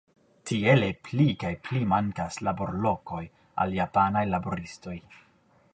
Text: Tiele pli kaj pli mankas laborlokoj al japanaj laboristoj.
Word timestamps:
Tiele 0.51 0.87
pli 1.07 1.25
kaj 1.43 1.51
pli 1.67 1.81
mankas 1.91 2.41
laborlokoj 2.47 3.23
al 3.65 3.79
japanaj 3.83 4.27
laboristoj. 4.33 4.99